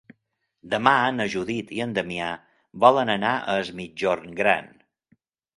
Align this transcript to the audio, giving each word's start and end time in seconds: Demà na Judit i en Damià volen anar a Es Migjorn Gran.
Demà 0.69 0.93
na 1.17 1.27
Judit 1.33 1.69
i 1.79 1.83
en 1.85 1.93
Damià 1.99 2.29
volen 2.87 3.15
anar 3.19 3.35
a 3.43 3.59
Es 3.67 3.73
Migjorn 3.81 4.37
Gran. 4.41 4.73